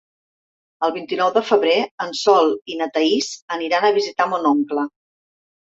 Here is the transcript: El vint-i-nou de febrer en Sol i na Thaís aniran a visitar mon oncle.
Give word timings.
El 0.87 0.93
vint-i-nou 0.95 1.29
de 1.35 1.43
febrer 1.49 1.75
en 2.07 2.17
Sol 2.23 2.51
i 2.77 2.81
na 2.81 2.91
Thaís 2.97 3.31
aniran 3.59 3.87
a 3.93 3.97
visitar 4.01 4.33
mon 4.35 4.53
oncle. 4.57 4.91